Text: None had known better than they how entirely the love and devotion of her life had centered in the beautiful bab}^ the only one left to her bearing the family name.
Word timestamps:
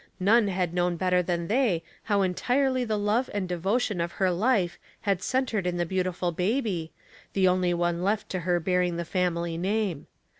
None 0.19 0.47
had 0.47 0.73
known 0.73 0.95
better 0.95 1.21
than 1.21 1.47
they 1.47 1.83
how 2.05 2.23
entirely 2.23 2.83
the 2.83 2.97
love 2.97 3.29
and 3.35 3.47
devotion 3.47 4.01
of 4.01 4.13
her 4.13 4.31
life 4.31 4.79
had 5.01 5.21
centered 5.21 5.67
in 5.67 5.77
the 5.77 5.85
beautiful 5.85 6.33
bab}^ 6.33 6.89
the 7.33 7.47
only 7.47 7.73
one 7.75 8.01
left 8.01 8.27
to 8.29 8.39
her 8.39 8.59
bearing 8.59 8.97
the 8.97 9.05
family 9.05 9.59
name. 9.59 10.07